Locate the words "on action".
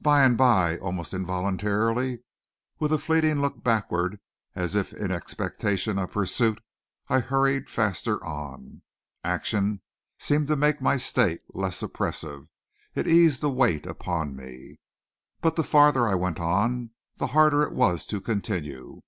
8.24-9.82